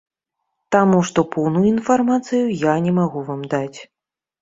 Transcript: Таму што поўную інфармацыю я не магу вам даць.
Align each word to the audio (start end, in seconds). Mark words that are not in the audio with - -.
Таму 0.75 1.01
што 1.09 1.25
поўную 1.35 1.63
інфармацыю 1.73 2.43
я 2.65 2.77
не 2.89 2.99
магу 2.99 3.19
вам 3.33 3.41
даць. 3.57 3.79